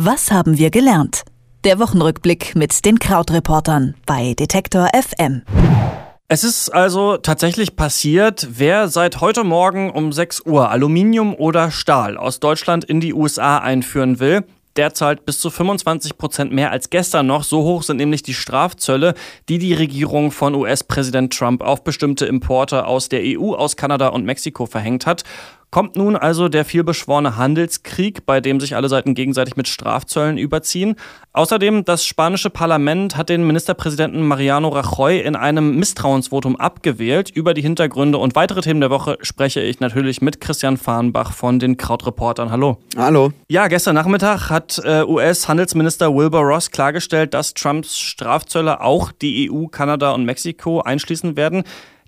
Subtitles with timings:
[0.00, 1.24] Was haben wir gelernt?
[1.64, 5.42] Der Wochenrückblick mit den Krautreportern bei Detektor FM.
[6.28, 12.16] Es ist also tatsächlich passiert, wer seit heute Morgen um 6 Uhr Aluminium oder Stahl
[12.16, 14.44] aus Deutschland in die USA einführen will,
[14.76, 17.42] der zahlt bis zu 25 Prozent mehr als gestern noch.
[17.42, 19.14] So hoch sind nämlich die Strafzölle,
[19.48, 24.24] die die Regierung von US-Präsident Trump auf bestimmte Importe aus der EU, aus Kanada und
[24.24, 25.24] Mexiko verhängt hat.
[25.70, 30.96] Kommt nun also der vielbeschworene Handelskrieg, bei dem sich alle Seiten gegenseitig mit Strafzöllen überziehen.
[31.34, 37.28] Außerdem, das spanische Parlament hat den Ministerpräsidenten Mariano Rajoy in einem Misstrauensvotum abgewählt.
[37.28, 41.58] Über die Hintergründe und weitere Themen der Woche spreche ich natürlich mit Christian Fahrenbach von
[41.58, 42.50] den Krautreportern.
[42.50, 42.78] Hallo.
[42.96, 43.32] Hallo.
[43.48, 49.66] Ja, gestern Nachmittag hat äh, US-Handelsminister Wilbur Ross klargestellt, dass Trumps Strafzölle auch die EU,
[49.66, 51.64] Kanada und Mexiko einschließen werden.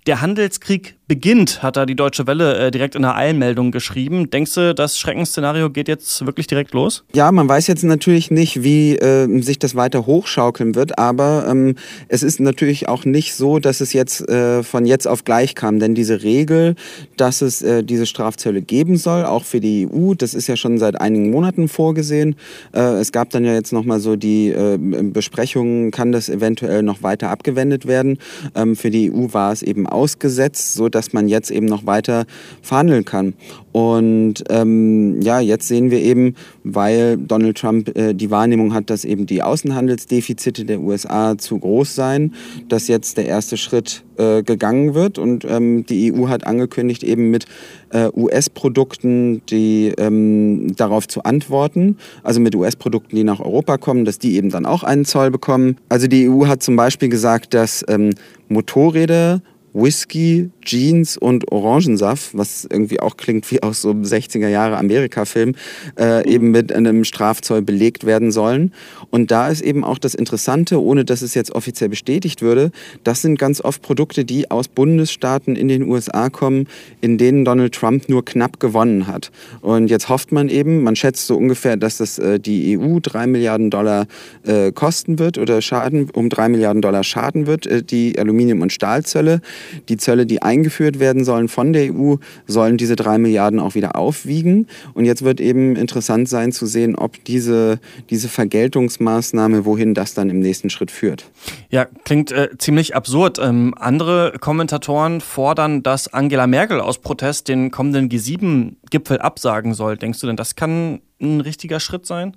[0.07, 4.29] Der Handelskrieg beginnt, hat da die Deutsche Welle äh, direkt in der Eilmeldung geschrieben.
[4.29, 7.03] Denkst du, das Schreckensszenario geht jetzt wirklich direkt los?
[7.13, 11.75] Ja, man weiß jetzt natürlich nicht, wie äh, sich das weiter hochschaukeln wird, aber ähm,
[12.07, 15.79] es ist natürlich auch nicht so, dass es jetzt äh, von jetzt auf gleich kam,
[15.79, 16.75] denn diese Regel,
[17.17, 20.77] dass es äh, diese Strafzölle geben soll, auch für die EU, das ist ja schon
[20.77, 22.37] seit einigen Monaten vorgesehen.
[22.73, 27.03] Äh, es gab dann ja jetzt nochmal so die äh, Besprechungen, kann das eventuell noch
[27.03, 28.17] weiter abgewendet werden.
[28.55, 31.87] Ähm, für die EU war es eben ausgesetzt, so dass dass man jetzt eben noch
[31.87, 32.25] weiter
[32.61, 33.33] verhandeln kann.
[33.71, 39.03] Und ähm, ja, jetzt sehen wir eben, weil Donald Trump äh, die Wahrnehmung hat, dass
[39.03, 42.35] eben die Außenhandelsdefizite der USA zu groß seien,
[42.69, 45.17] dass jetzt der erste Schritt äh, gegangen wird.
[45.17, 47.45] Und ähm, die EU hat angekündigt, eben mit
[47.89, 54.19] äh, US-Produkten, die ähm, darauf zu antworten, also mit US-Produkten, die nach Europa kommen, dass
[54.19, 55.77] die eben dann auch einen Zoll bekommen.
[55.89, 58.11] Also die EU hat zum Beispiel gesagt, dass ähm,
[58.49, 59.41] Motorräder
[59.73, 65.55] Whisky, Jeans und Orangensaft, was irgendwie auch klingt wie aus so einem 60er Jahre Amerika-Film,
[65.99, 68.73] äh, eben mit einem Strafzoll belegt werden sollen.
[69.09, 72.71] Und da ist eben auch das Interessante, ohne dass es jetzt offiziell bestätigt würde,
[73.03, 76.67] das sind ganz oft Produkte, die aus Bundesstaaten in den USA kommen,
[77.01, 79.31] in denen Donald Trump nur knapp gewonnen hat.
[79.61, 83.27] Und jetzt hofft man eben, man schätzt so ungefähr, dass das äh, die EU drei
[83.27, 84.07] Milliarden Dollar
[84.43, 88.71] äh, kosten wird oder Schaden, um drei Milliarden Dollar schaden wird, äh, die Aluminium- und
[88.71, 89.41] Stahlzölle.
[89.89, 92.15] Die Zölle, die eingeführt werden sollen von der EU,
[92.47, 94.67] sollen diese drei Milliarden auch wieder aufwiegen.
[94.93, 97.79] Und jetzt wird eben interessant sein zu sehen, ob diese,
[98.09, 101.25] diese Vergeltungsmaßnahme, wohin das dann im nächsten Schritt führt.
[101.69, 103.39] Ja, klingt äh, ziemlich absurd.
[103.39, 109.97] Ähm, andere Kommentatoren fordern, dass Angela Merkel aus Protest den kommenden G7-Gipfel absagen soll.
[109.97, 112.35] Denkst du denn, das kann ein richtiger Schritt sein?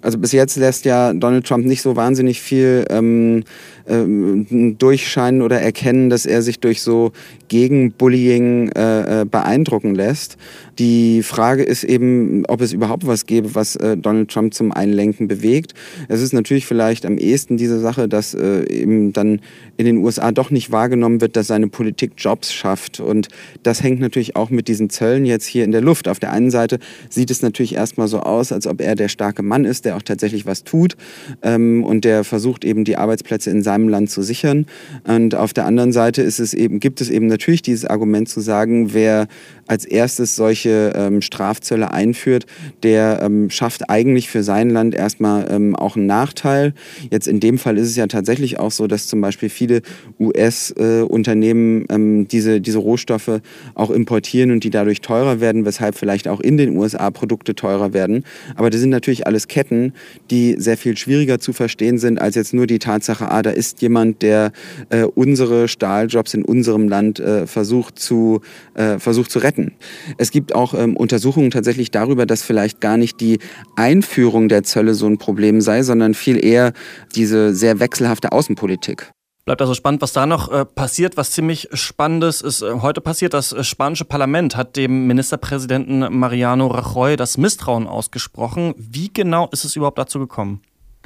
[0.00, 3.44] Also bis jetzt lässt ja Donald Trump nicht so wahnsinnig viel ähm,
[3.86, 7.12] ähm, durchscheinen oder erkennen, dass er sich durch so
[7.54, 10.38] Gegenbullying äh, äh, beeindrucken lässt.
[10.80, 15.28] Die Frage ist eben, ob es überhaupt was gäbe, was äh, Donald Trump zum Einlenken
[15.28, 15.72] bewegt.
[16.08, 19.40] Es ist natürlich vielleicht am ehesten diese Sache, dass äh, eben dann
[19.76, 22.98] in den USA doch nicht wahrgenommen wird, dass seine Politik Jobs schafft.
[22.98, 23.28] Und
[23.62, 26.08] das hängt natürlich auch mit diesen Zöllen jetzt hier in der Luft.
[26.08, 29.44] Auf der einen Seite sieht es natürlich erstmal so aus, als ob er der starke
[29.44, 30.96] Mann ist, der auch tatsächlich was tut
[31.42, 34.66] ähm, und der versucht eben die Arbeitsplätze in seinem Land zu sichern.
[35.04, 38.40] Und auf der anderen Seite ist es eben, gibt es eben natürlich dieses Argument zu
[38.40, 39.28] sagen, wer
[39.66, 42.46] als erstes solche ähm, Strafzölle einführt,
[42.82, 46.74] der ähm, schafft eigentlich für sein Land erstmal ähm, auch einen Nachteil.
[47.10, 49.82] Jetzt in dem Fall ist es ja tatsächlich auch so, dass zum Beispiel viele
[50.20, 53.40] US-Unternehmen äh, ähm, diese, diese Rohstoffe
[53.74, 57.92] auch importieren und die dadurch teurer werden, weshalb vielleicht auch in den USA Produkte teurer
[57.92, 58.24] werden.
[58.56, 59.92] Aber das sind natürlich alles Ketten,
[60.30, 63.80] die sehr viel schwieriger zu verstehen sind, als jetzt nur die Tatsache, ah, da ist
[63.82, 64.52] jemand, der
[64.90, 68.40] äh, unsere Stahljobs in unserem Land äh, versucht, zu,
[68.74, 69.72] äh, versucht zu retten.
[70.18, 73.38] Es gibt auch ähm, Untersuchungen tatsächlich darüber, dass vielleicht gar nicht die
[73.76, 76.72] Einführung der Zölle so ein Problem sei, sondern viel eher
[77.14, 79.12] diese sehr wechselhafte Außenpolitik.
[79.44, 81.18] Bleibt also spannend, was da noch äh, passiert.
[81.18, 83.34] Was ziemlich spannendes ist äh, heute passiert.
[83.34, 88.74] Das äh, spanische Parlament hat dem Ministerpräsidenten Mariano Rajoy das Misstrauen ausgesprochen.
[88.78, 90.62] Wie genau ist es überhaupt dazu gekommen?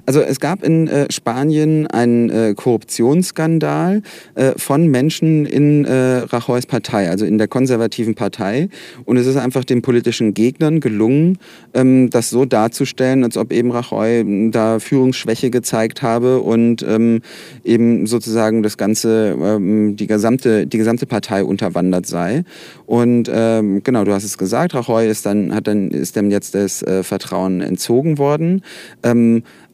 [0.09, 4.01] Also es gab in äh, Spanien einen äh, Korruptionsskandal
[4.37, 8.71] äh, von Menschen in äh, Rajoys Partei, also in der konservativen Partei.
[9.05, 11.37] Und es ist einfach den politischen Gegnern gelungen,
[11.75, 17.21] ähm, das so darzustellen, als ob eben Rajoy hm, da Führungsschwäche gezeigt habe und ähm,
[17.63, 22.45] eben sozusagen das ganze, ähm, die gesamte, die gesamte Partei unterwandert sei.
[22.87, 26.55] Und ähm, genau, du hast es gesagt, Rajoy ist dann, hat dann, ist dann jetzt
[26.55, 28.63] das äh, Vertrauen entzogen worden.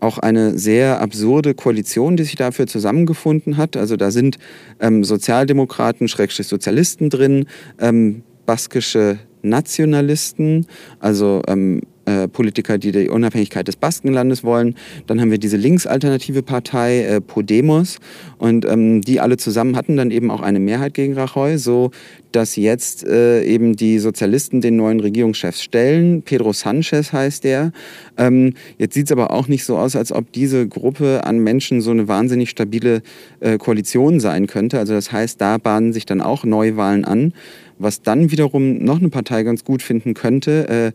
[0.04, 3.74] Auch eine sehr absurde Koalition, die sich dafür zusammengefunden hat.
[3.74, 4.36] Also da sind
[4.78, 7.46] ähm, Sozialdemokraten, Schrägstrich Sozialisten drin,
[7.80, 10.66] ähm, baskische Nationalisten,
[11.00, 14.74] also ähm, äh, Politiker, die die Unabhängigkeit des Baskenlandes wollen.
[15.06, 17.98] Dann haben wir diese linksalternative Partei äh, Podemos
[18.38, 21.90] und ähm, die alle zusammen hatten dann eben auch eine Mehrheit gegen Rajoy, so
[22.34, 26.22] dass jetzt äh, eben die Sozialisten den neuen Regierungschef stellen.
[26.22, 27.72] Pedro Sanchez heißt der.
[28.18, 31.80] Ähm, jetzt sieht es aber auch nicht so aus, als ob diese Gruppe an Menschen
[31.80, 33.02] so eine wahnsinnig stabile
[33.40, 34.78] äh, Koalition sein könnte.
[34.78, 37.32] Also das heißt, da bahnen sich dann auch Neuwahlen an.
[37.78, 40.92] Was dann wiederum noch eine Partei ganz gut finden könnte, äh,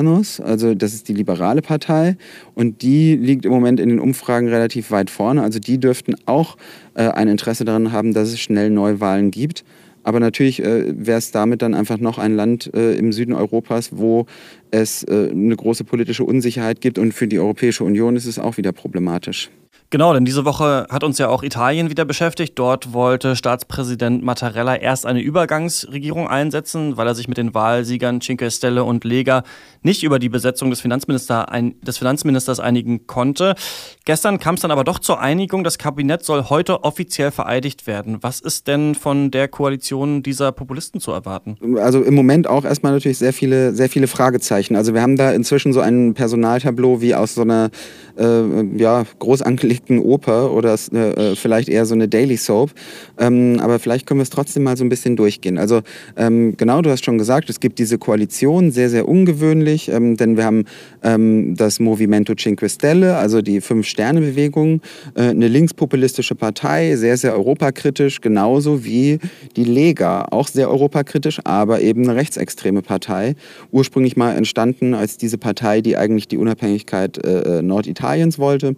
[0.00, 2.16] Ciudadanos, also das ist die liberale Partei
[2.54, 5.42] und die liegt im Moment in den Umfragen relativ weit vorne.
[5.42, 6.56] Also die dürften auch
[6.94, 9.64] äh, ein Interesse daran haben, dass es schnell Neuwahlen gibt.
[10.02, 13.90] Aber natürlich äh, wäre es damit dann einfach noch ein Land äh, im Süden Europas,
[13.92, 14.24] wo
[14.70, 16.98] es äh, eine große politische Unsicherheit gibt.
[16.98, 19.50] Und für die Europäische Union ist es auch wieder problematisch.
[19.92, 22.56] Genau, denn diese Woche hat uns ja auch Italien wieder beschäftigt.
[22.56, 28.52] Dort wollte Staatspräsident Mattarella erst eine Übergangsregierung einsetzen, weil er sich mit den Wahlsiegern Cinque
[28.52, 29.42] Stelle und Lega
[29.82, 33.56] nicht über die Besetzung des, Finanzminister ein, des Finanzministers einigen konnte.
[34.04, 35.64] Gestern kam es dann aber doch zur Einigung.
[35.64, 38.18] Das Kabinett soll heute offiziell vereidigt werden.
[38.20, 41.56] Was ist denn von der Koalition dieser Populisten zu erwarten?
[41.78, 44.59] Also im Moment auch erstmal natürlich sehr viele, sehr viele Fragezeichen.
[44.70, 47.70] Also wir haben da inzwischen so ein Personaltableau wie aus so einer
[48.18, 52.70] äh, ja, groß angelegten Oper oder äh, vielleicht eher so eine Daily Soap.
[53.18, 55.58] Ähm, aber vielleicht können wir es trotzdem mal so ein bisschen durchgehen.
[55.58, 55.80] Also
[56.16, 60.36] ähm, genau, du hast schon gesagt, es gibt diese Koalition, sehr, sehr ungewöhnlich, ähm, denn
[60.36, 60.64] wir haben
[61.02, 64.80] ähm, das Movimento Cinque Stelle, also die Fünf-Sterne-Bewegung,
[65.14, 69.18] äh, eine linkspopulistische Partei, sehr, sehr europakritisch, genauso wie
[69.56, 73.34] die Lega, auch sehr europakritisch, aber eben eine rechtsextreme Partei.
[73.70, 78.74] Ursprünglich mal entstanden als diese Partei, die eigentlich die Unabhängigkeit äh, äh Norditaliens Italiens wollte.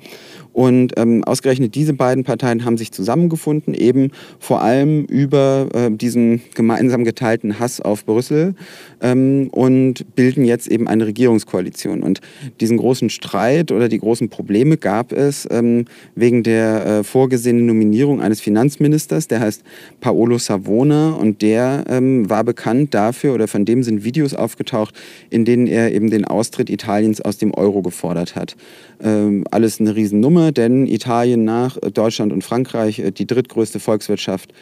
[0.52, 6.42] Und ähm, ausgerechnet diese beiden Parteien haben sich zusammengefunden, eben vor allem über äh, diesen
[6.54, 8.54] gemeinsam geteilten Hass auf Brüssel
[9.00, 12.02] ähm, und bilden jetzt eben eine Regierungskoalition.
[12.02, 12.20] Und
[12.60, 18.20] diesen großen Streit oder die großen Probleme gab es ähm, wegen der äh, vorgesehenen Nominierung
[18.20, 19.62] eines Finanzministers, der heißt
[20.02, 24.94] Paolo Savona und der ähm, war bekannt dafür oder von dem sind Videos aufgetaucht,
[25.30, 28.56] in denen er eben den Austritt Italiens aus dem Euro gefordert hat.
[29.02, 34.52] Ähm, alles eine Riesennummer, denn Italien nach Deutschland und Frankreich äh, die drittgrößte Volkswirtschaft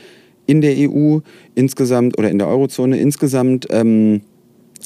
[0.46, 1.18] in der EU
[1.54, 3.66] insgesamt oder in der Eurozone insgesamt.
[3.70, 4.22] Ähm,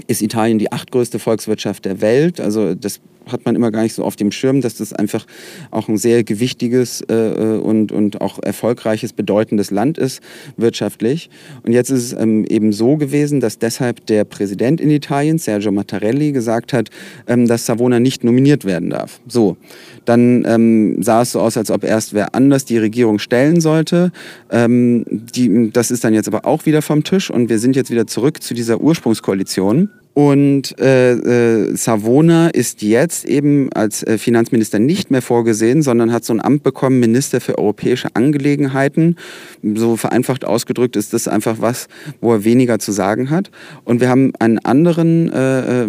[0.06, 2.40] ist Italien die achtgrößte Volkswirtschaft der Welt.
[2.40, 3.00] Also das
[3.30, 5.26] hat man immer gar nicht so auf dem Schirm, dass das einfach
[5.70, 10.20] auch ein sehr gewichtiges äh, äh, und, und auch erfolgreiches, bedeutendes Land ist,
[10.56, 11.30] wirtschaftlich.
[11.62, 15.72] Und jetzt ist es ähm, eben so gewesen, dass deshalb der Präsident in Italien, Sergio
[15.72, 16.90] Mattarelli, gesagt hat,
[17.26, 19.20] ähm, dass Savona nicht nominiert werden darf.
[19.26, 19.56] So,
[20.04, 24.12] dann ähm, sah es so aus, als ob erst wer anders die Regierung stellen sollte.
[24.50, 27.90] Ähm, die, das ist dann jetzt aber auch wieder vom Tisch und wir sind jetzt
[27.90, 29.90] wieder zurück zu dieser Ursprungskoalition.
[30.14, 36.24] Und äh, äh, Savona ist jetzt eben als äh, Finanzminister nicht mehr vorgesehen, sondern hat
[36.24, 39.16] so ein Amt bekommen, Minister für europäische Angelegenheiten.
[39.62, 41.88] So vereinfacht ausgedrückt ist das einfach was,
[42.20, 43.50] wo er weniger zu sagen hat.
[43.82, 45.88] Und wir haben einen anderen äh, äh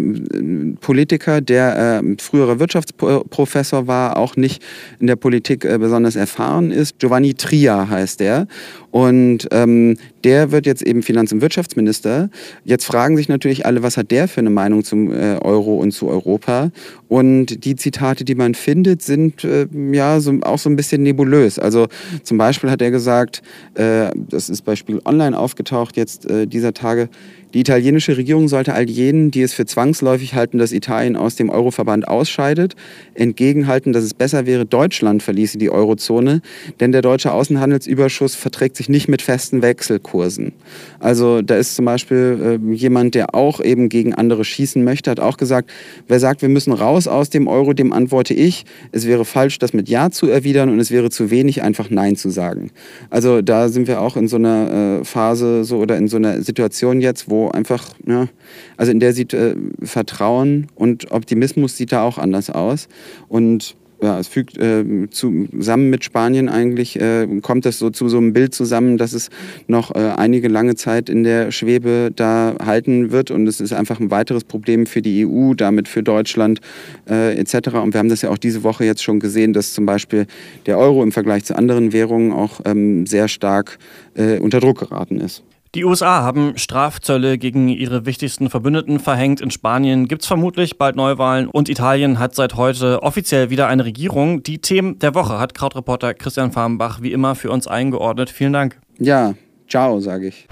[0.82, 4.64] Politiker, der äh, früherer Wirtschaftsprofessor war, auch nicht
[5.00, 6.98] in der Politik äh, besonders erfahren ist.
[6.98, 8.48] Giovanni Tria heißt er.
[8.96, 12.30] Und ähm, der wird jetzt eben Finanz- und Wirtschaftsminister.
[12.64, 15.92] Jetzt fragen sich natürlich alle, was hat der für eine Meinung zum äh, Euro und
[15.92, 16.72] zu Europa?
[17.08, 21.60] Und die Zitate, die man findet, sind äh, ja so, auch so ein bisschen nebulös.
[21.60, 21.88] Also
[22.24, 23.44] zum Beispiel hat er gesagt,
[23.76, 27.10] äh, das ist bei Spiegel Online aufgetaucht jetzt äh, dieser Tage,
[27.56, 31.50] die italienische Regierung sollte all jenen, die es für zwangsläufig halten, dass Italien aus dem
[31.50, 32.76] Euroverband ausscheidet,
[33.14, 36.42] entgegenhalten, dass es besser wäre, Deutschland verließe die Eurozone,
[36.82, 40.52] denn der deutsche Außenhandelsüberschuss verträgt sich nicht mit festen Wechselkursen.
[41.00, 45.22] Also da ist zum Beispiel äh, jemand, der auch eben gegen andere schießen möchte, hat
[45.22, 45.72] auch gesagt,
[46.10, 49.72] wer sagt, wir müssen raus aus dem Euro, dem antworte ich, es wäre falsch, das
[49.72, 52.72] mit Ja zu erwidern und es wäre zu wenig, einfach Nein zu sagen.
[53.10, 56.42] Also da sind wir auch in so einer äh, Phase so oder in so einer
[56.42, 58.28] Situation jetzt, wo einfach, ja,
[58.78, 62.88] also in der sieht äh, Vertrauen und Optimismus sieht da auch anders aus.
[63.28, 68.18] Und ja, es fügt äh, zusammen mit Spanien eigentlich, äh, kommt das so zu so
[68.18, 69.30] einem Bild zusammen, dass es
[69.68, 74.00] noch äh, einige lange Zeit in der Schwebe da halten wird und es ist einfach
[74.00, 76.60] ein weiteres Problem für die EU, damit für Deutschland
[77.10, 77.70] äh, etc.
[77.76, 80.28] Und wir haben das ja auch diese Woche jetzt schon gesehen, dass zum Beispiel
[80.66, 83.80] der Euro im Vergleich zu anderen Währungen auch ähm, sehr stark
[84.16, 85.44] äh, unter Druck geraten ist.
[85.76, 89.42] Die USA haben Strafzölle gegen ihre wichtigsten Verbündeten verhängt.
[89.42, 93.84] In Spanien gibt es vermutlich bald Neuwahlen und Italien hat seit heute offiziell wieder eine
[93.84, 94.42] Regierung.
[94.42, 98.30] Die Themen der Woche hat Krautreporter Christian Farmbach wie immer für uns eingeordnet.
[98.30, 98.80] Vielen Dank.
[99.00, 99.34] Ja,
[99.68, 100.48] ciao, sage ich.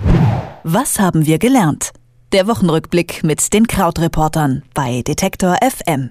[0.65, 1.91] Was haben wir gelernt?
[2.33, 6.09] Der Wochenrückblick mit den Krautreportern bei Detektor FM.